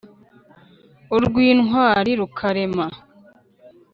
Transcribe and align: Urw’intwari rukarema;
Urw’intwari 1.15 2.11
rukarema; 2.21 2.87